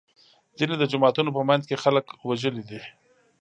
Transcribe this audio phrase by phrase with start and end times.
[0.57, 2.81] ځینې د جوماتونو په منځ کې خلک وژلي دي.